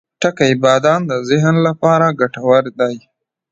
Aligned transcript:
•بادام 0.63 1.01
د 1.11 1.13
ذهن 1.29 1.55
لپاره 1.67 2.05
خورا 2.11 2.17
ګټور 2.19 2.63
دی. 2.79 2.95